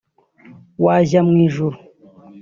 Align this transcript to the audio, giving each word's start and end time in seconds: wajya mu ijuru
wajya 0.83 1.19
mu 1.27 1.33
ijuru 1.45 1.77